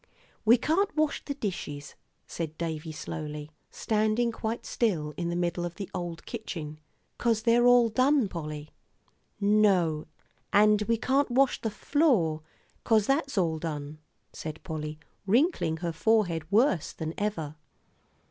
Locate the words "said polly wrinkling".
14.33-15.77